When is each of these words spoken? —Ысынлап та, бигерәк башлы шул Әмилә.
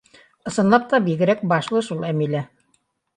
—Ысынлап 0.51 0.87
та, 0.93 0.99
бигерәк 1.07 1.43
башлы 1.51 1.83
шул 1.89 2.01
Әмилә. 2.09 2.43